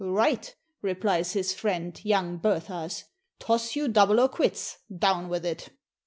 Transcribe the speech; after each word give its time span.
"Right," 0.03 0.55
replies 0.81 1.33
his 1.33 1.53
friend 1.53 2.03
young 2.03 2.39
"Berthas": 2.39 3.03
"toss 3.37 3.75
you 3.75 3.87
double 3.87 4.19
or 4.19 4.29
quits. 4.29 4.79
Down 4.89 5.29
with 5.29 5.45
it!" 5.45 5.69